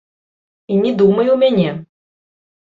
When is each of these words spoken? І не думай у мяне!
І 0.75 0.77
не 0.85 0.95
думай 1.03 1.31
у 1.35 1.37
мяне! 1.45 1.69